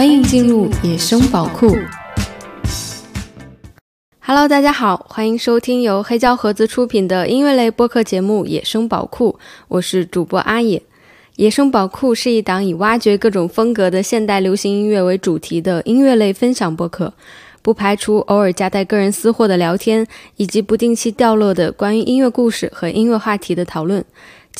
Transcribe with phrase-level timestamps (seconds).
[0.00, 1.76] 欢迎进入野生宝库。
[4.20, 9.36] Hello，大家好，欢迎收听由黑胶盒子出品的音乐类播客节目《野生宝库》，
[9.68, 10.78] 我是主播阿野。
[11.36, 17.12] 《野生宝库》是一档以挖掘各种风格的现代流行音乐为主题的音乐类分享播客，
[17.60, 20.06] 不排除偶尔夹带个人私货的聊天，
[20.36, 24.02] 以及不定期掉落的关于音乐故事和音乐话题的讨论。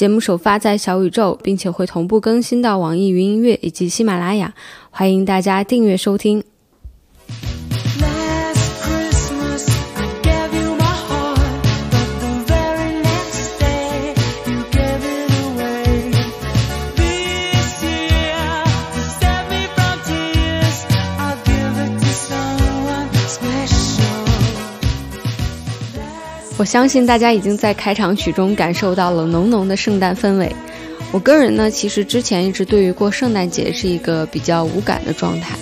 [0.01, 4.55] 节目首发在小宇宙，并且会同步更新到网易云音乐以及喜马拉雅，
[4.89, 6.43] 欢迎大家订阅收听。
[26.61, 30.55] 我相信大家已经在开场曲中感受到了浓浓的圣诞氛围。
[31.11, 35.57] 我个人呢，其实之前一直对于过圣诞节是一个比较无感的状态，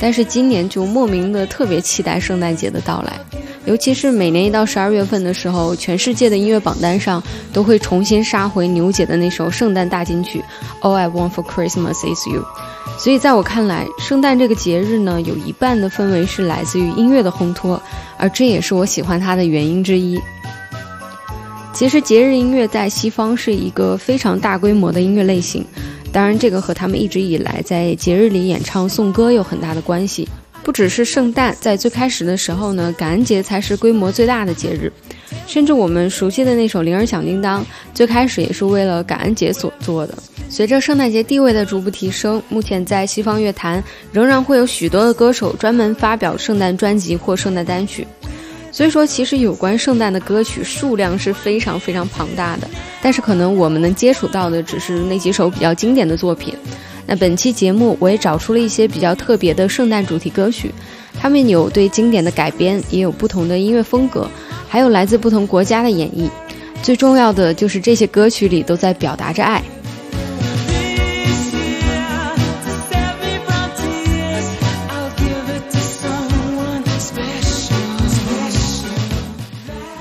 [0.00, 3.12] 但是今年就莫名的特别期待圣诞节的到来。
[3.64, 7.22] 尤其是每年一到十二月份的时候，全世界的音乐榜单上
[7.52, 10.42] 都会重新杀回牛姐的那首圣诞大金曲
[10.84, 12.42] 《All I Want for Christmas Is You》。
[12.98, 17.80] 所以在我看来，圣诞这个节日呢，有一半的氛围是来自于音乐的烘托，
[18.18, 20.20] 而这也是我喜欢它的原因之一。
[21.72, 25.64] 其实节日音乐在西方是一个非常大规模的音乐类型，
[26.12, 30.28] 当然这个和他们一直以来在节日里演唱颂歌有很大的关系。
[30.62, 34.92] 不只是圣诞，在最开始的时候呢，感恩节才是规模最大的节日，
[35.46, 37.62] 甚至我们熟悉的那首《铃儿响叮当》，
[37.94, 40.14] 最开始也是为了感恩节所做的。
[40.50, 43.82] 随着圣诞节地位的逐步提升，目前在西方乐坛
[44.12, 48.06] 仍然会有许多的歌手专门发表圣诞专辑或圣诞单曲。
[48.72, 52.68] 所以说，其实有关圣诞的歌曲数量是非常非常庞大的，
[53.02, 56.54] 但是可能我们能接触到的只是那几首比较经典的作品。
[57.06, 60.72] 那本期节目我也找出了一些比较特别的圣诞主题歌曲，
[61.20, 64.30] 他们有对经典的改编，也有不同的音乐风格，
[64.68, 66.28] 还有来自不同国家的演绎。
[66.80, 69.62] 最重要的就是这些歌曲里都在表达着爱。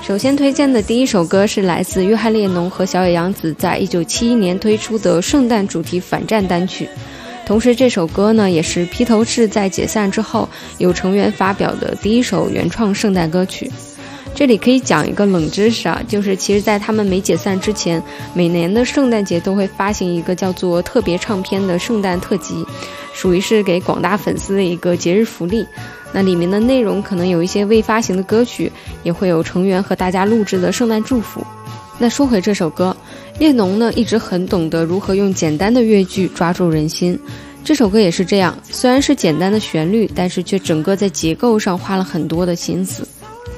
[0.09, 6.89] 首先推荐的第一首歌是来自约翰列侬和小野洋子在一九七一年推出的圣诞主题反战单曲，
[7.45, 10.49] 同时这首歌呢也是披头士在解散之后
[10.79, 13.71] 有成员发表的第一首原创圣诞歌曲。
[14.33, 18.01] 这里可以讲一个冷知识啊，就是其实在他们没解散之前，
[18.33, 22.65] 每年的圣诞节都会发行一个叫做特别唱片的圣诞特辑，
[23.13, 25.67] 属于是给广大粉丝的一个节日福利。
[26.11, 28.71] 那里面的内容可能有一些未发行的歌曲，
[29.03, 31.45] 也会有成员和大家录制的圣诞祝福。
[31.97, 32.95] 那说回这首歌，
[33.37, 37.19] 列侬呢一直很懂得如何用简单的乐句抓住人心。
[37.63, 43.07] 这首歌也是这样，虽然是简单的旋律，但是却整个在结构上花了很多的心思。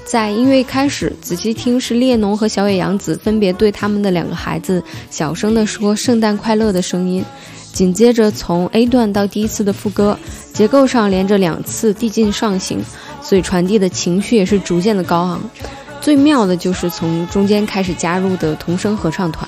[0.03, 7.23] 在音乐一开始，仔细听是列侬和小野洋子分别对他们的两个孩子小声地说“圣诞快乐”的声音。
[7.71, 10.17] 紧接着从 A 段到第一次的副歌，
[10.53, 12.83] 结构上连着两次递进上行，
[13.21, 15.41] 所以传递的情绪也是逐渐的高昂。
[16.01, 19.47] 最妙的就是从中间开始加入的童声合唱团，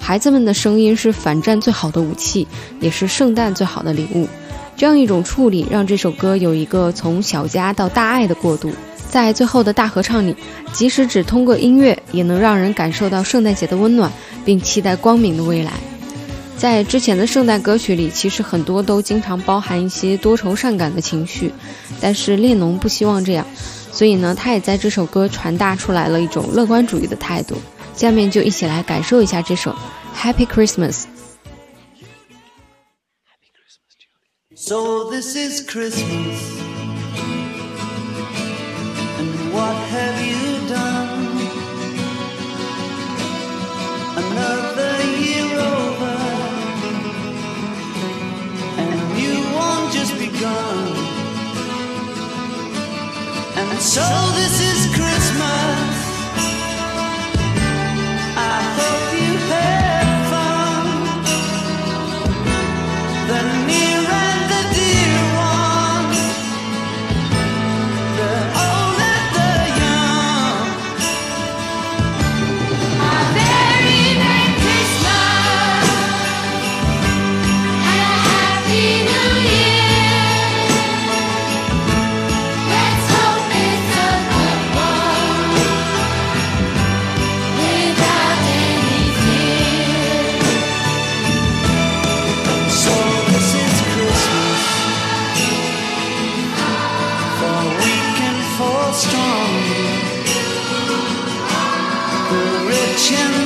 [0.00, 2.46] 孩子们的声音是反战最好的武器，
[2.80, 4.28] 也是圣诞最好的礼物。
[4.74, 8.72] 这样一种处理，让这首歌有一个从小家到大爱的过渡。
[9.10, 10.34] 在最后的大合唱里，
[10.72, 14.10] 即使只通过音乐，也能让人感受到圣诞节的温暖，
[14.46, 15.72] 并期待光明的未来。
[16.56, 21.52] 在之前的圣诞歌曲里，其实很多都经常包含一些多愁善感的情绪，
[22.00, 23.44] 但是列侬不希望这样，
[23.90, 27.56] 所以呢，他也在这首歌传达出来了一种乐观主义的态度。
[27.96, 29.70] 下面就一起来感受一下这首
[30.16, 31.02] 《Happy Christmas》。
[34.54, 36.61] So this is Christmas,
[53.92, 54.00] so
[54.34, 54.81] this is
[103.12, 103.41] sharing.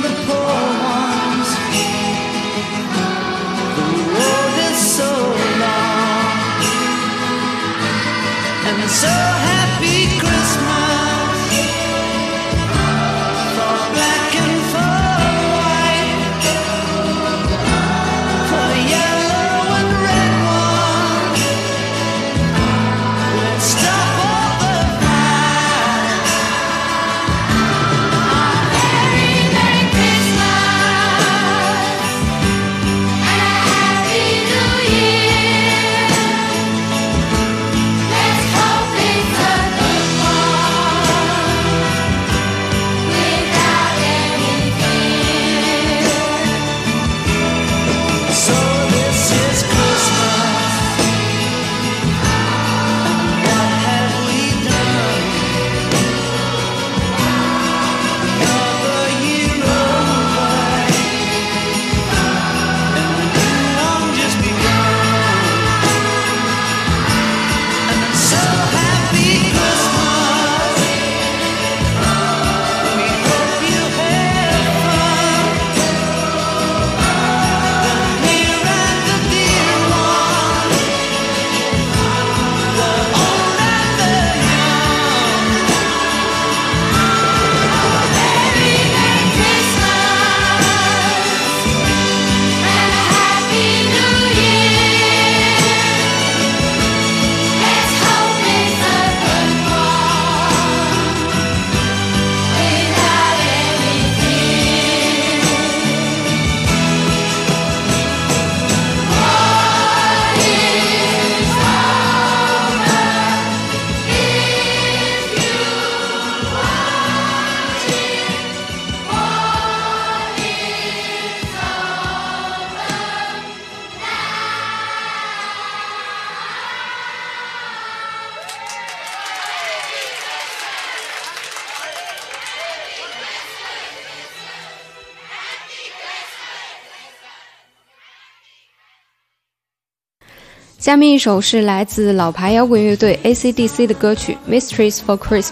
[140.87, 145.51] 下面一首是来自老牌摇滚乐队 AC/DC 的歌曲《Mysteries for Christmas》，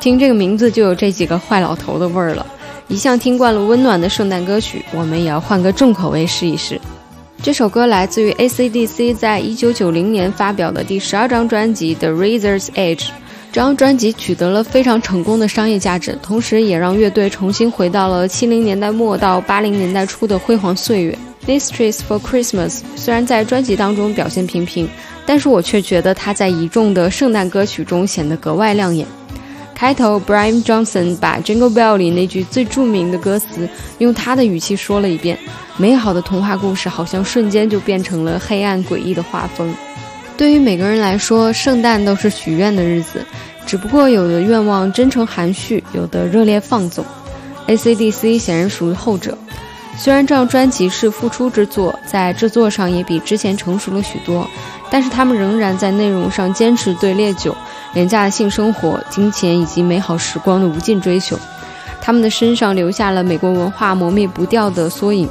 [0.00, 2.46] 听这个名字就有这几个坏老头的味儿了。
[2.88, 6.80] 一向听惯了温暖的圣诞歌曲，我们也要换个重口味试一试。
[7.42, 13.00] 这首歌来自于 AC/DC 在一九九零年发表的第十二张专辑《The Razor's Edge》。
[13.52, 21.12] 这张专辑取得了非常成功的商业价值，同时也让乐队重新回到了七零年代末到八零年代初的辉煌岁月。
[21.46, 24.88] 《Mysteries for Christmas》虽然在专辑当中表现平平，
[25.24, 29.06] 但是我却觉得它在一众的圣诞歌曲中显得格外亮眼。
[29.74, 35.38] 开头，Brian Johnson 把《Jingle Bell》里那句最著名的歌词用他的语气说了一遍，
[35.76, 39.74] 美好的童话故事好像瞬间就变成了黑暗诡异的画风。
[40.36, 43.24] 对于每个人来说，圣诞都是许愿的日子，
[43.66, 47.04] 只不过有的愿望真诚含蓄，有的热烈放纵。
[47.66, 49.36] AC/DC 显然属于后者。
[49.98, 54.48] 虽然这张专辑是复出之作，在制作上也比之前成熟了许多，
[54.90, 57.56] 但是他们仍然在内容上坚持对烈酒、
[57.94, 61.36] 廉价的性生活、金钱以及美好时光的无尽追求。
[62.00, 65.28] 他们的身上留下了美国文化磨灭不掉的缩影。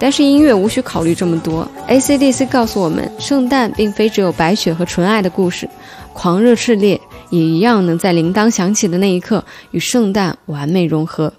[0.00, 1.68] 但是音乐无需考虑这么多。
[1.88, 5.68] AC/DC 告诉我们，圣诞并非只有白雪和纯爱的故事，
[6.12, 11.32] 狂热炽烈也一样能在铃铛响起的那一刻与圣诞完美融合。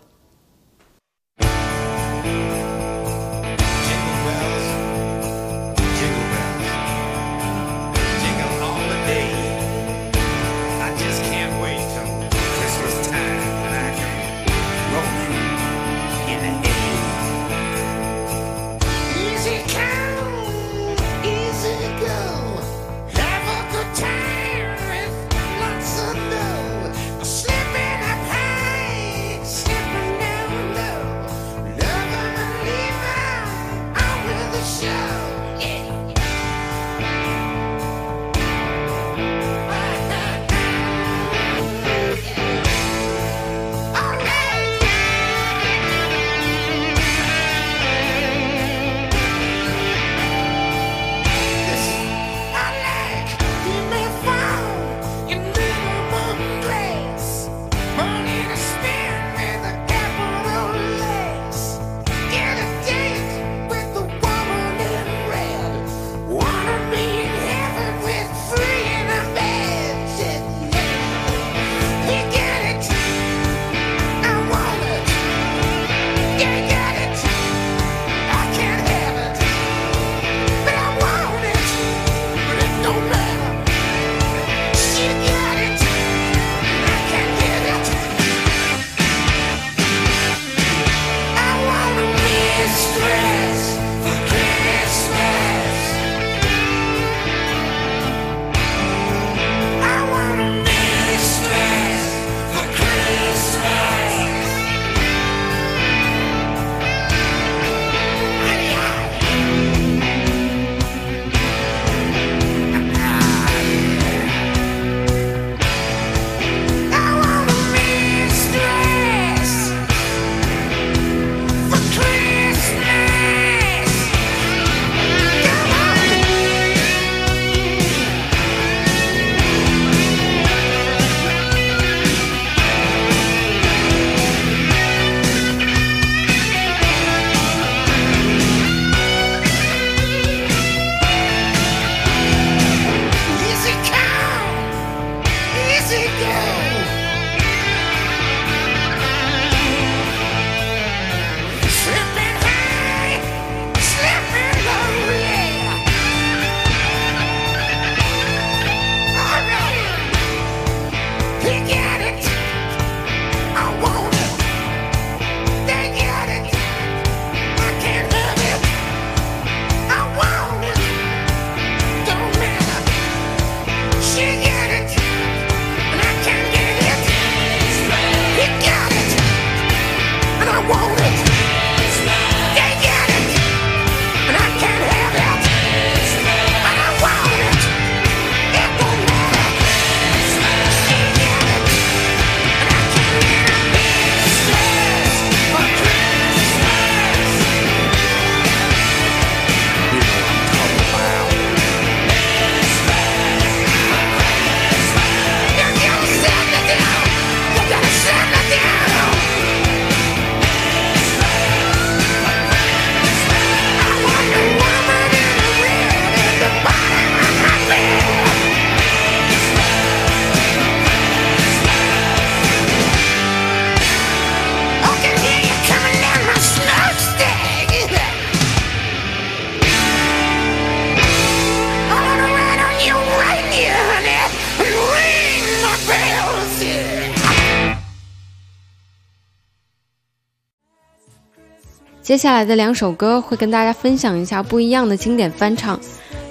[242.09, 245.79] 接下来的两首歌会跟大家分享一下不一样的经典翻唱。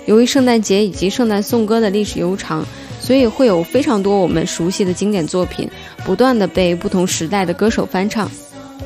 [0.07, 2.67] 由于圣诞节以及圣诞颂歌的历史悠长，
[3.01, 5.71] 所以会有非常多我们熟悉的经典作品，
[6.05, 8.29] 不断的被不同时代的歌手翻唱。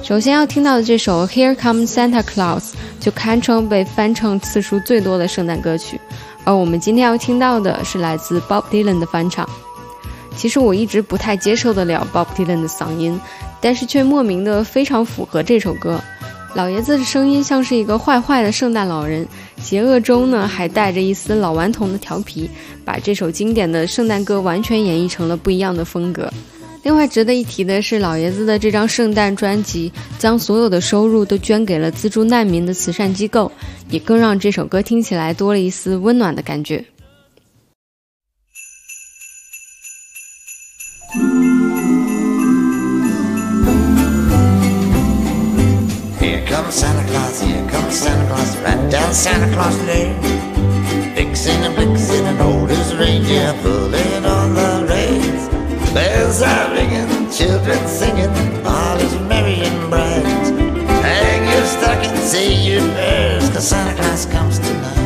[0.02, 2.60] 首先要听到的这首《Here Comes Santa Claus》
[3.00, 5.98] 就堪称被翻唱次数最多的圣诞歌曲，
[6.44, 9.48] 而我们今天要听到的是来自 Bob Dylan 的翻唱。
[10.36, 13.18] 其实我一直不太接受得了 Bob Dylan 的嗓音，
[13.62, 15.98] 但是却莫名的非常符合这首歌。
[16.54, 19.26] 老爷子的声音像是一个坏坏的圣诞老人，
[19.62, 22.48] 邪恶中呢还带着一丝老顽童的调皮，
[22.84, 26.30] 把这首经典的圣诞歌完全演绎成了不一样的风格。
[26.82, 33.50] 另外值得一提的是，老爷子的这张圣诞专辑将所有的收入都捐给了资助难民的慈善机构，
[33.88, 36.84] 也更让这首歌听起来多了一丝温暖的感觉。
[46.72, 50.18] Comes Santa Claus, here comes Santa Claus, right down Santa Claus Lane.
[51.14, 55.48] Vixen and Blixen and old as reindeer pulling on the reins.
[55.92, 58.30] Bells are ringing, children singing,
[58.64, 60.24] all is merry and bright.
[61.02, 65.01] Hang your stocking, say your prayers, cause Santa Claus comes tonight.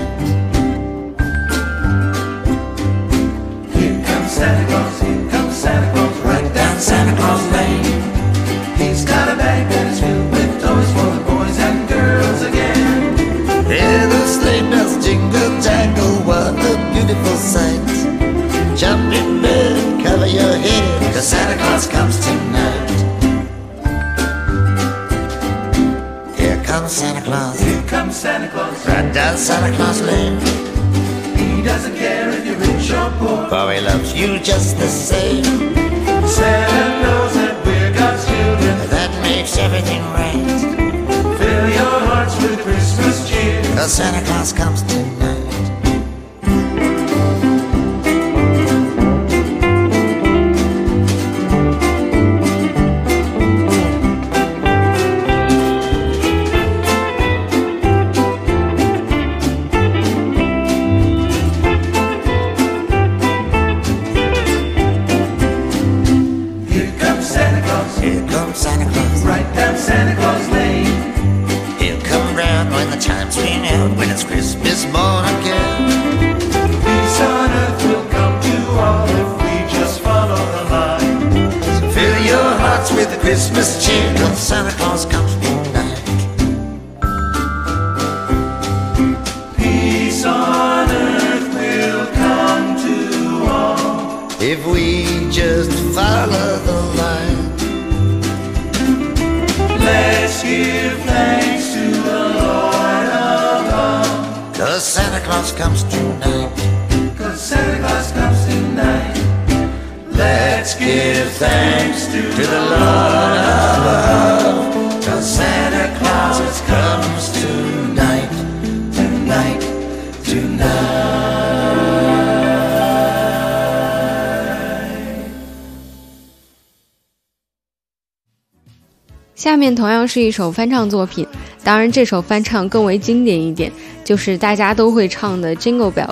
[129.46, 131.24] 下面同样是一首翻唱作品，
[131.62, 133.70] 当然这首翻唱更为经典一点，
[134.04, 136.08] 就是大家都会唱的《Jingle Bells》。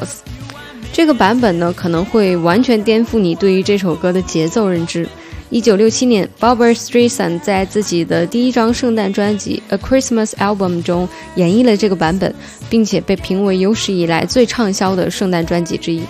[0.93, 5.09] 这个版本呢，可能会完全颠覆你对于这首歌的节奏认知。
[5.51, 12.33] 一九六七年，Barbara Streisand 在自己的第一张圣诞专辑《A Christmas Album》中演绎了这个版本，
[12.71, 16.05] 并且被评为有史以来最畅销的圣诞专辑之一。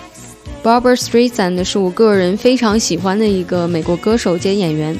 [0.63, 4.95] Barbara Streisand 是我个人非常喜欢的一个美国歌手兼演员，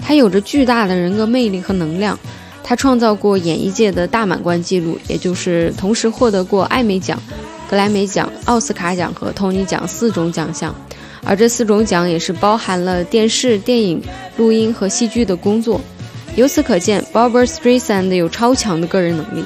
[0.00, 2.18] 他有着巨大的人格魅力和能量。
[2.66, 7.22] 他创造过演艺界的大满贯记录，也就是同时获得过艾美奖、
[7.68, 10.74] 格莱美奖、奥斯卡奖和托尼奖四种奖项，
[11.22, 14.02] 而这四种奖也是包含了电视、电影、
[14.38, 15.78] 录音和戏剧的工作。
[16.36, 19.44] 由此可见，Barbara Streisand 有超强的个人能力。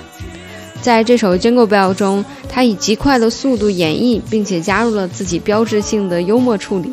[0.81, 6.93] 在这首《Jingle Bell》中，他以极快的速度演绎，并且加入了自己标志性的幽默处理，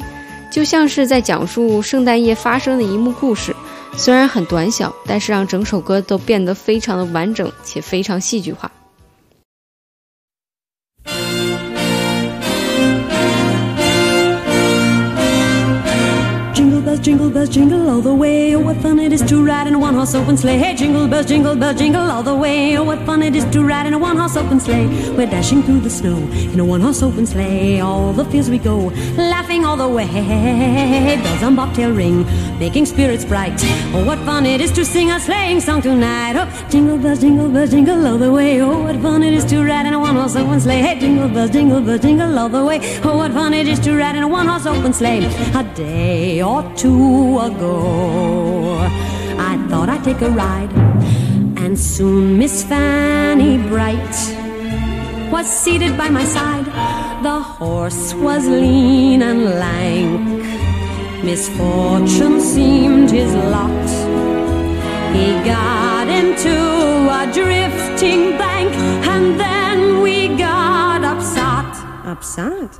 [0.56, 3.54] 就像是在讲述圣诞夜发生的一幕故事。
[3.98, 8.72] 虽然很短小，但是让整首歌都变得非常的完整且非常戏剧化。
[17.06, 18.56] Jingle bells, jingle all the way.
[18.56, 20.58] Oh, what fun it is to ride in a one horse open sleigh.
[20.58, 22.76] Hey, jingle bells, jingle bells, jingle all the way.
[22.80, 24.88] Oh, what what fun it is to ride in a one-horse open sleigh.
[25.18, 26.16] We're dashing through the snow
[26.54, 27.82] in a one-horse open sleigh.
[27.82, 28.78] All the fields we go,
[29.18, 30.08] laughing all the way.
[31.24, 32.26] Bells on bobtail ring,
[32.58, 33.60] making spirits bright.
[33.94, 36.36] Oh, what fun it is to sing a sleighing song tonight.
[36.38, 38.62] Oh, jingle bells, jingle bells, jingle all the way.
[38.62, 40.82] Oh, what fun it is to ride in a one-horse open sleigh.
[40.82, 42.80] Hey, jingle bells, jingle bells, jingle all the way.
[43.04, 45.26] Oh, what fun it is to ride in a one-horse open sleigh.
[45.54, 48.78] A day or two ago,
[49.52, 50.74] I thought I'd take a ride.
[51.58, 54.16] And soon Miss Fanny Bright
[55.32, 56.66] was seated by my side.
[57.24, 60.44] The horse was lean and lank.
[61.24, 63.90] Misfortune seemed his lot.
[65.16, 66.56] He got into
[67.20, 68.72] a drifting bank,
[69.14, 71.72] and then we got upset.
[72.06, 72.80] Upset?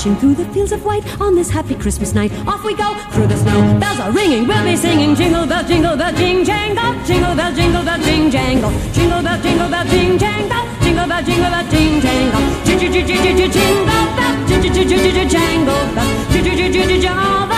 [0.00, 2.32] Dashing through the fields of white on this happy Christmas night.
[2.48, 3.78] Off we go through the snow.
[3.78, 4.48] Bells are ringing.
[4.48, 6.94] We'll be singing jingle bell, jingle bell, jing jangle.
[7.04, 8.70] Jingle bell, jingle bell, jing jangle.
[8.94, 10.64] Jingle bell, jingle bell, jing jangle.
[10.80, 12.64] Jingle bell, jingle bell, jing jangle.
[12.64, 14.48] Jing, jing, jing, jing, jing, jingle bell.
[14.48, 17.49] Jing, jing, jing, jing, jing, jangle bell.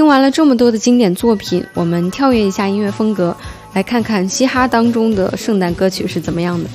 [0.00, 3.36] 听完了这么多的经典作品，我们跳跃一下音乐风格，
[3.74, 6.70] 来看看嘻哈当中的圣诞歌曲是怎么样的。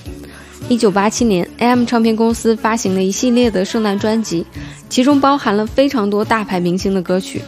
[0.69, 4.45] 一九八七年，AM 唱片公司发行了一系列的圣诞专辑，
[4.89, 7.41] 其中包含了非常多大牌明星的歌曲，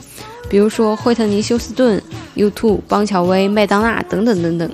[0.50, 2.02] 比如说惠特尼·休斯顿、
[2.36, 4.68] U2、邦乔威、麦当娜等等等等。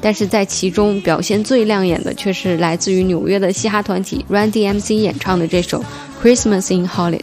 [0.00, 5.84] 但是在其中表现最亮眼的，却是来自于纽约的嘻哈团体 Run DMC 演唱的这首
[6.24, 7.18] 《Christmas in Hollis》。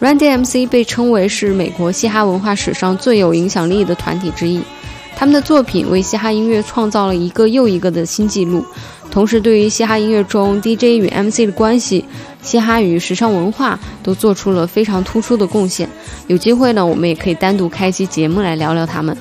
[0.00, 4.62] Run DMC 被称为是美国嘻哈文化史上最有影响力的团体之一，
[5.14, 8.64] 他们的作品为嘻哈音乐创造了一个又一个的新纪录，
[9.10, 12.02] 同时对于嘻哈音乐中 DJ 与 MC 的关系、
[12.40, 15.86] 嘻哈与时尚文化都做出了非常突出的贡献。
[16.28, 19.14] 有机会呢，我们也可以单独开一期节目来聊聊他们。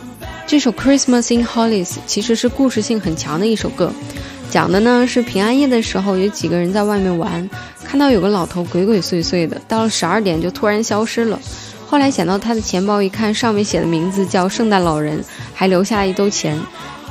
[0.47, 3.91] 这首《Christmas in Hollis》其实是故事性很强的一首歌，
[4.49, 7.47] 讲的呢是平安夜的时候，有几个人在外面玩，
[7.83, 11.39] 看到有个老头鬼鬼祟祟的，到了十二点就突然消失了。
[11.85, 16.59] 后来捡到他的钱包一看，上面写的名字叫圣诞老人，还留下了一兜钱。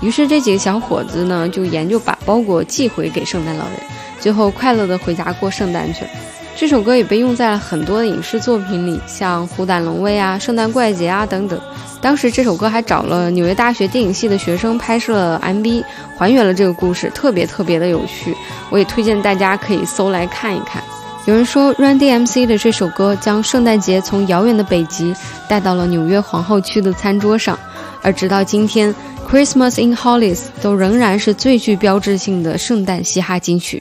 [0.01, 3.75] 于是这几个小伙子呢就研究把包裹寄回给圣诞老人，
[4.21, 6.11] 最后快乐的回家过圣诞去了。
[6.59, 11.57] 这首歌也被用在了很多的影视作品里，像《虎胆龙威》啊、《圣诞怪杰》啊等等。
[12.01, 15.85] 当时这首歌还找了纽约大学电影系的学生拍摄了 MV，
[16.17, 18.35] 还原了这个故事，特别特别的有趣。
[18.71, 20.83] 我也推荐大家可以搜来看一看。
[21.27, 25.15] 有人说，Run DMC 的这首歌将圣诞节从遥远的北极
[25.49, 27.57] 带到了纽约皇后区的餐桌上，
[28.03, 28.93] 而直到今天，
[29.31, 33.81] 《Christmas in Hollis》都仍然是最具标志性的圣诞嘻哈金曲。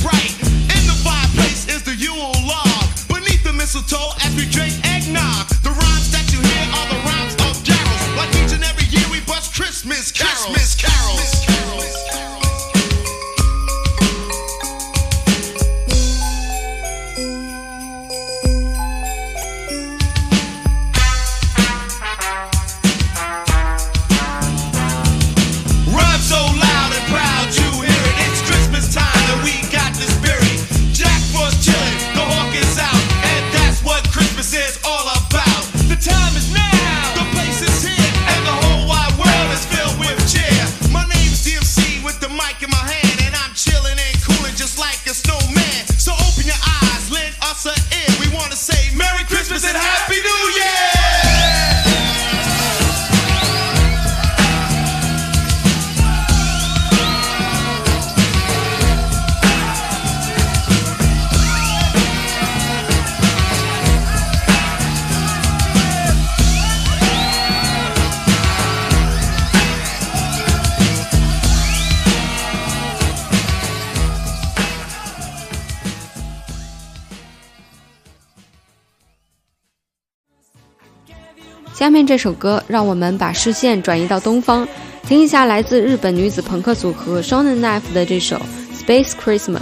[81.91, 84.65] 下面这首歌，让我们把视线转移到东方，
[85.05, 88.37] 听一下来自日本女子朋克组合 Shonen Knife 的这首
[88.81, 89.59] 《Space Christmas》。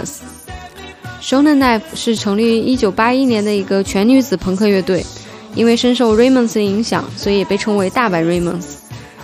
[1.20, 5.04] Shonen Knife 是成立于1981年的一个全女子朋克乐队，
[5.56, 8.76] 因为深受 Raymonds 的影响，所以也被称为大阪 Raymonds。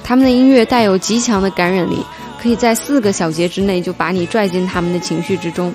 [0.03, 1.99] 他们的音乐带有极强的感染力，
[2.43, 5.73] 可以在四个小节之内就把你拽进他们的情绪之中。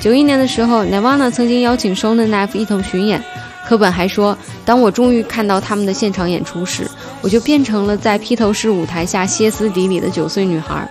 [0.00, 3.22] 九一年的时候，Nirvana 曾经邀请 Shonen Knife 一同巡演。
[3.66, 6.88] 科本还说，当我终于看到他们的现场演出时，
[7.22, 10.86] 我就变成了在披头士舞台下歇斯底里的九岁女孩。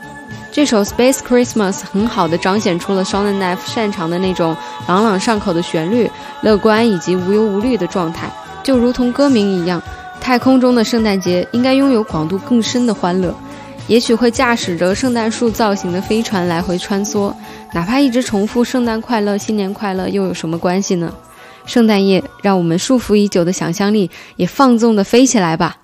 [0.52, 4.56] 这首《Space Christmas》很好的彰显出了 Shonen Knife 擅长的那种
[4.88, 6.10] 朗朗上口的旋律、
[6.42, 8.32] 乐观以及无忧无虑的状态，
[8.64, 9.82] 就如同歌名一样，
[10.22, 13.34] 太空中的圣诞节应该拥有广度更深的欢乐。
[13.88, 17.34] 也许会驾驶着圣诞树造型的飞船来回穿梭，
[17.74, 21.12] 哪怕一直重复“圣诞快乐，新年快乐”，又有什么关系呢？
[21.65, 25.78] 圣诞夜，让我们束缚已久的想象力也放纵的飞起来吧。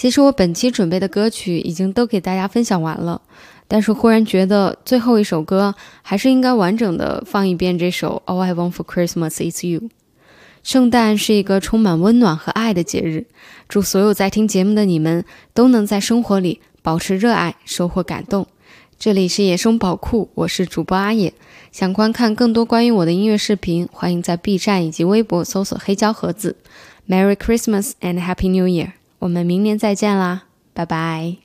[0.00, 3.20] 其实我本期准备的歌曲已经都给大家分享完了，
[3.68, 9.80] 但是忽然觉得最后一首歌还是应该完整的放一遍这首《All I Want for Christmas Is You》。
[10.62, 13.26] 圣诞是一个充满温暖和爱的节日，
[13.68, 18.46] 祝所有在听节目的你们都能在生活里保持热爱，收获感动。
[18.98, 21.34] 这里是野生宝库，我是主播阿野。
[21.70, 26.56] 想观看更多关于我的音乐视频，欢迎在 B 站以及微博搜索“黑胶盒子”。
[27.06, 28.92] Merry Christmas and Happy New Year！
[29.20, 31.36] 我们明年再见啦，拜拜。